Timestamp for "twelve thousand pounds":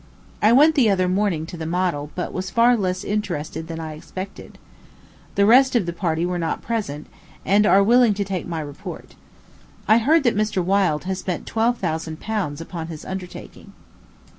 11.45-12.59